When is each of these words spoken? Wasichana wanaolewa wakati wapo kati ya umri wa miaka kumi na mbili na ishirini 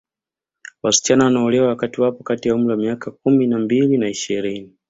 Wasichana 0.83 1.25
wanaolewa 1.25 1.67
wakati 1.67 2.01
wapo 2.01 2.23
kati 2.23 2.47
ya 2.47 2.55
umri 2.55 2.69
wa 2.71 2.77
miaka 2.77 3.11
kumi 3.11 3.47
na 3.47 3.59
mbili 3.59 3.97
na 3.97 4.09
ishirini 4.09 4.73